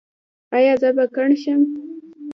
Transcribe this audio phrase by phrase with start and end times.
[0.57, 1.61] ایا زه به کڼ شم؟